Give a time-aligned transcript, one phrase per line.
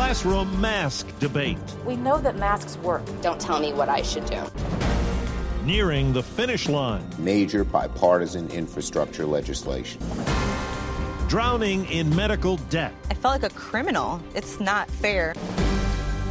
[0.00, 1.58] Classroom mask debate.
[1.84, 3.02] We know that masks work.
[3.20, 4.42] Don't tell me what I should do.
[5.66, 7.06] Nearing the finish line.
[7.18, 10.00] Major bipartisan infrastructure legislation.
[11.28, 12.94] Drowning in medical debt.
[13.10, 14.22] I felt like a criminal.
[14.34, 15.34] It's not fair.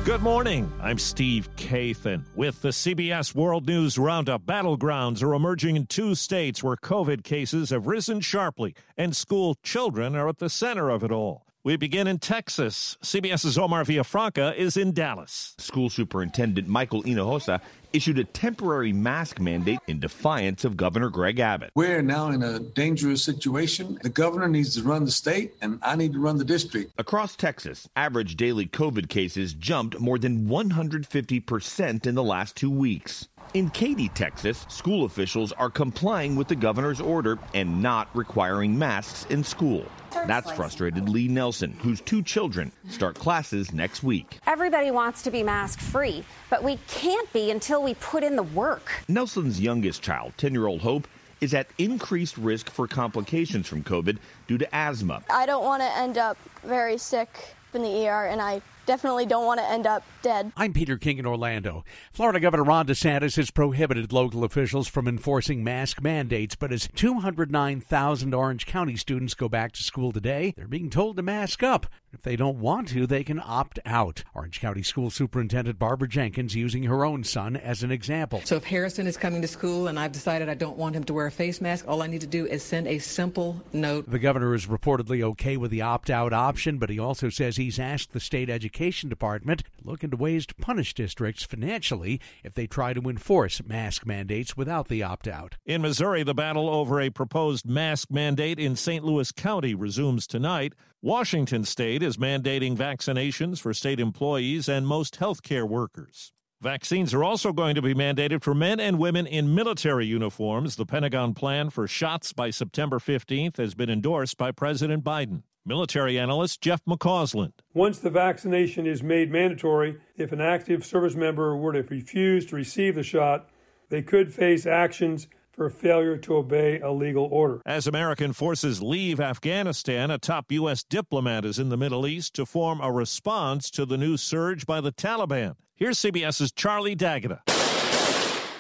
[0.04, 0.74] Good morning.
[0.82, 4.48] I'm Steve Kathan with the CBS World News Roundup.
[4.48, 10.16] Battlegrounds are emerging in two states where COVID cases have risen sharply, and school children
[10.16, 11.46] are at the center of it all.
[11.62, 12.98] We begin in Texas.
[13.04, 15.56] CBS's Omar Villafranca is in Dallas.
[15.58, 17.60] School Superintendent Michael Hinojosa
[17.94, 21.72] issued a temporary mask mandate in defiance of Governor Greg Abbott.
[21.76, 24.00] We're now in a dangerous situation.
[24.02, 26.94] The governor needs to run the state, and I need to run the district.
[26.98, 33.28] Across Texas, average daily COVID cases jumped more than 150% in the last two weeks.
[33.56, 39.26] In Katy, Texas, school officials are complying with the governor's order and not requiring masks
[39.32, 39.86] in school.
[40.28, 44.40] That's frustrated Lee Nelson, whose two children start classes next week.
[44.46, 48.44] Everybody wants to be mask free, but we can't be until we put in the
[48.44, 48.92] work.
[49.08, 51.08] Nelson's youngest child, 10 year old Hope,
[51.42, 54.18] is at increased risk for complications from COVID
[54.48, 55.24] due to asthma.
[55.30, 59.46] I don't want to end up very sick in the ER, and I definitely don't
[59.46, 60.52] want to end up dead.
[60.58, 61.84] I'm Peter King in Orlando.
[62.12, 68.34] Florida Governor Ron DeSantis has prohibited local officials from enforcing mask mandates, but as 209,000
[68.34, 71.86] Orange County students go back to school today, they're being told to mask up.
[72.12, 74.24] If they don't want to, they can opt out.
[74.34, 78.42] Orange County School Superintendent Barbara Jenkins using her own son as an example.
[78.46, 81.14] So if Harrison is coming to school and I've decided I don't want him to
[81.14, 84.10] wear a face mask, all I need to do is send a simple note.
[84.10, 87.80] The governor is reportedly okay with the opt out option, but he also says he's
[87.80, 92.68] asked the state education department to look into ways to punish districts financially if they
[92.68, 95.58] try to enforce mask mandates without the opt out.
[95.66, 99.04] In Missouri, the battle over a proposed mask mandate in St.
[99.04, 100.74] Louis County resumes tonight.
[101.02, 106.32] Washington state is mandating vaccinations for state employees and most healthcare workers.
[106.62, 110.76] Vaccines are also going to be mandated for men and women in military uniforms.
[110.76, 115.44] The Pentagon plan for shots by September 15th has been endorsed by President Biden.
[115.66, 117.54] Military analyst Jeff McCausland.
[117.74, 122.56] Once the vaccination is made mandatory, if an active service member were to refuse to
[122.56, 123.50] receive the shot,
[123.90, 125.28] they could face actions
[125.60, 127.62] for failure to obey a legal order.
[127.66, 130.86] As American forces leave Afghanistan, a top U.S.
[130.86, 134.80] diplomat is in the Middle East to form a response to the new surge by
[134.80, 135.58] the Taliban.
[135.76, 137.42] Here's CBS's Charlie D'Agata.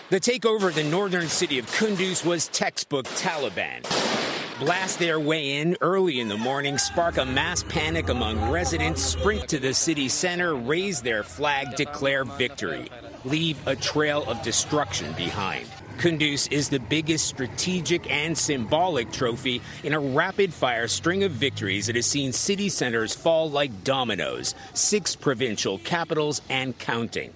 [0.09, 3.85] The takeover of the northern city of Kunduz was textbook Taliban
[4.59, 9.47] blast their way in early in the morning, spark a mass panic among residents, sprint
[9.47, 12.89] to the city center, raise their flag, declare victory,
[13.23, 15.65] leave a trail of destruction behind.
[15.99, 21.87] Kunduz is the biggest strategic and symbolic trophy in a rapid fire string of victories
[21.87, 27.33] that has seen city centers fall like dominoes, six provincial capitals and counting.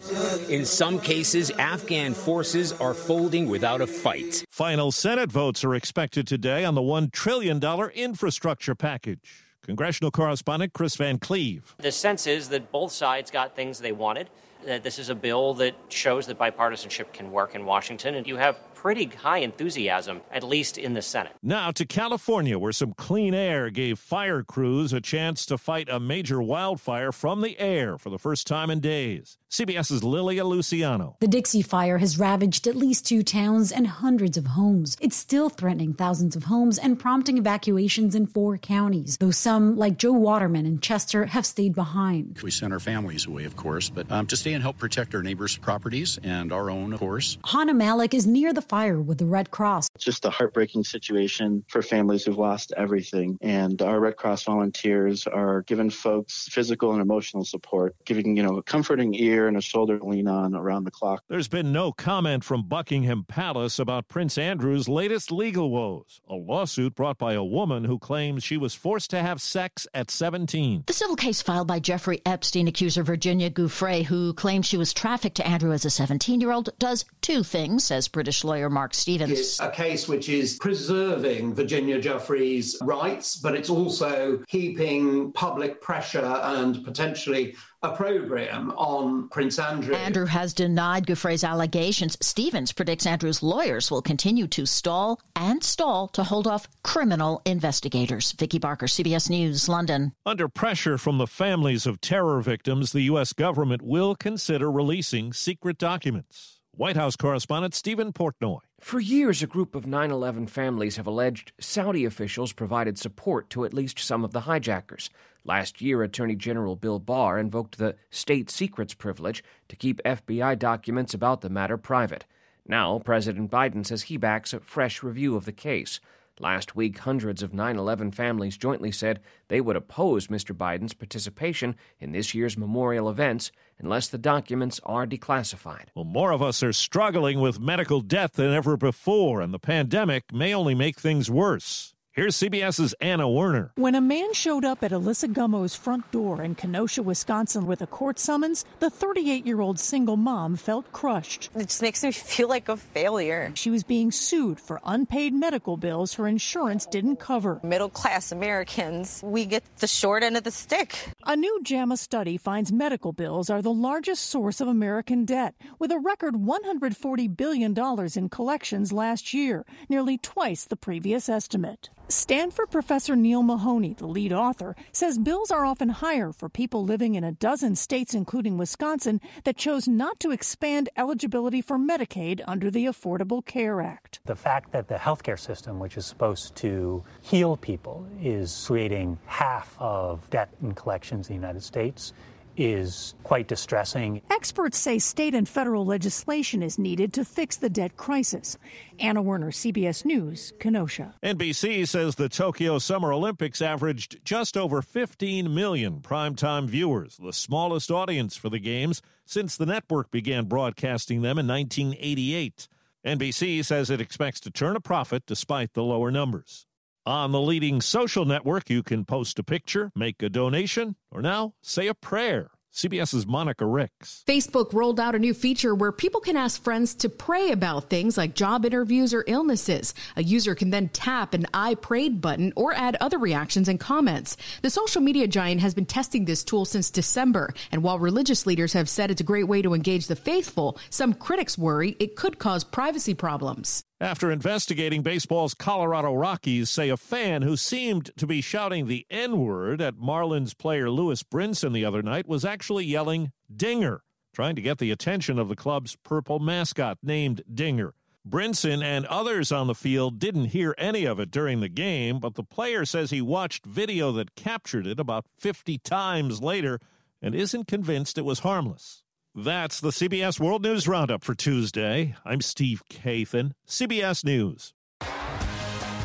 [0.47, 4.45] In some cases, Afghan forces are folding without a fight.
[4.49, 7.61] Final Senate votes are expected today on the $1 trillion
[7.93, 9.43] infrastructure package.
[9.65, 11.75] Congressional correspondent Chris Van Cleave.
[11.79, 14.29] The sense is that both sides got things they wanted
[14.65, 18.37] that this is a bill that shows that bipartisanship can work in Washington, and you
[18.37, 21.31] have pretty high enthusiasm, at least in the Senate.
[21.41, 26.01] Now to California, where some clean air gave fire crews a chance to fight a
[26.01, 29.37] major wildfire from the air for the first time in days.
[29.53, 31.15] CBS's Lilia Luciano.
[31.19, 34.97] The Dixie Fire has ravaged at least two towns and hundreds of homes.
[34.99, 39.99] It's still threatening thousands of homes and prompting evacuations in four counties, though some, like
[39.99, 42.39] Joe Waterman in Chester, have stayed behind.
[42.41, 45.21] We sent our families away, of course, but um, to stay and help protect our
[45.21, 47.37] neighbors' properties and our own, of course.
[47.45, 49.87] Hannah Malik is near the fire with the Red Cross.
[49.93, 53.37] It's just a heartbreaking situation for families who've lost everything.
[53.39, 58.57] And our Red Cross volunteers are giving folks physical and emotional support, giving, you know,
[58.57, 61.21] a comforting ear and a shoulder to lean on around the clock.
[61.29, 66.95] There's been no comment from Buckingham Palace about Prince Andrew's latest legal woes, a lawsuit
[66.95, 70.85] brought by a woman who claims she was forced to have sex at 17.
[70.87, 75.37] The civil case filed by Jeffrey Epstein accuser Virginia Giuffre, who claims she was trafficked
[75.37, 79.31] to Andrew as a 17 year old, does two things, says British lawyer Mark Stevens.
[79.31, 86.39] It's a case which is preserving Virginia Giuffre's rights, but it's also heaping public pressure
[86.43, 89.93] and potentially a opprobrium on Prince Andrew.
[89.95, 92.17] Andrew has denied Giuffre's allegations.
[92.21, 98.31] Stevens predicts Andrew's lawyers will continue to stall and stall to hold off criminal investigators.
[98.33, 100.13] Vicky Barker, CBS News, London.
[100.25, 103.33] Under pressure from the families of terror victims, the U.S.
[103.33, 106.61] government will consider releasing secret documents.
[106.75, 108.57] White House correspondent Stephen Portnoy.
[108.79, 113.63] For years, a group of 9 11 families have alleged Saudi officials provided support to
[113.63, 115.11] at least some of the hijackers.
[115.45, 121.13] Last year, Attorney General Bill Barr invoked the state secrets privilege to keep FBI documents
[121.13, 122.25] about the matter private.
[122.67, 125.99] Now, President Biden says he backs a fresh review of the case.
[126.39, 130.57] Last week, hundreds of 9 11 families jointly said they would oppose Mr.
[130.57, 135.85] Biden's participation in this year's memorial events unless the documents are declassified.
[135.95, 140.33] Well, more of us are struggling with medical death than ever before, and the pandemic
[140.33, 141.92] may only make things worse.
[142.15, 143.71] Here's CBS's Anna Werner.
[143.73, 147.87] When a man showed up at Alyssa Gummo's front door in Kenosha, Wisconsin with a
[147.87, 151.49] court summons, the 38 year old single mom felt crushed.
[151.55, 153.51] It just makes me feel like a failure.
[153.55, 157.59] She was being sued for unpaid medical bills her insurance didn't cover.
[157.63, 160.95] Middle class Americans, we get the short end of the stick.
[161.25, 165.91] A new JAMA study finds medical bills are the largest source of American debt, with
[165.91, 167.75] a record $140 billion
[168.15, 171.89] in collections last year, nearly twice the previous estimate.
[172.09, 177.15] Stanford professor Neale Mahoney, the lead author, says bills are often higher for people living
[177.15, 182.69] in a dozen states, including Wisconsin, that chose not to expand eligibility for Medicaid under
[182.69, 184.19] the Affordable Care Act.
[184.25, 189.75] The fact that the healthcare system, which is supposed to heal people, is creating half
[189.79, 192.13] of debt and collections in the United States
[192.57, 194.21] is quite distressing.
[194.29, 198.57] Experts say state and federal legislation is needed to fix the debt crisis.
[198.99, 201.15] Anna Werner, CBS News, Kenosha.
[201.23, 207.91] NBC says the Tokyo Summer Olympics averaged just over 15 million primetime viewers, the smallest
[207.91, 212.67] audience for the Games since the network began broadcasting them in 1988.
[213.05, 216.67] NBC says it expects to turn a profit despite the lower numbers.
[217.05, 221.53] On the leading social network, you can post a picture, make a donation, or now
[221.61, 222.51] say a prayer.
[222.73, 224.23] CBS's Monica Ricks.
[224.25, 228.17] Facebook rolled out a new feature where people can ask friends to pray about things
[228.17, 229.93] like job interviews or illnesses.
[230.15, 234.37] A user can then tap an I prayed button or add other reactions and comments.
[234.61, 238.73] The social media giant has been testing this tool since December, and while religious leaders
[238.73, 242.39] have said it's a great way to engage the faithful, some critics worry it could
[242.39, 243.83] cause privacy problems.
[244.03, 249.39] After investigating baseball's Colorado Rockies, say a fan who seemed to be shouting the N
[249.39, 254.03] word at Marlins player Lewis Brinson the other night was actually yelling Dinger,
[254.33, 257.93] trying to get the attention of the club's purple mascot named Dinger.
[258.27, 262.35] Brinson and others on the field didn't hear any of it during the game, but
[262.35, 266.81] the player says he watched video that captured it about 50 times later
[267.21, 269.02] and isn't convinced it was harmless.
[269.35, 272.13] That's the CBS World News Roundup for Tuesday.
[272.23, 274.73] I'm Steve Kathan, CBS News.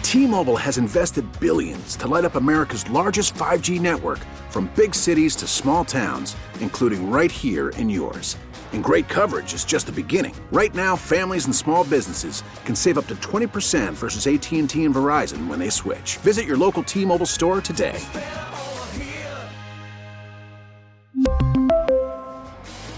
[0.03, 5.47] T-Mobile has invested billions to light up America's largest 5G network from big cities to
[5.47, 8.39] small towns, including right here in yours.
[8.73, 10.35] And great coverage is just the beginning.
[10.51, 15.49] Right now, families and small businesses can save up to 20% versus AT&T and Verizon
[15.49, 16.17] when they switch.
[16.17, 18.01] Visit your local T-Mobile store today.